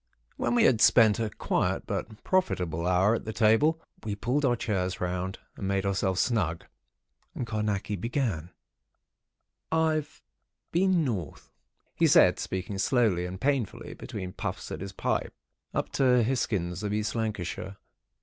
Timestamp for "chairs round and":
4.55-5.67